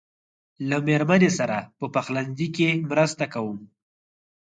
[0.69, 3.59] له مېرمنې سره په پخلنځي کې مرسته کوم.